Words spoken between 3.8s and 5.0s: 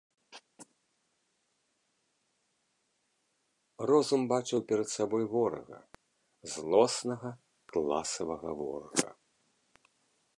Розум бачыў перад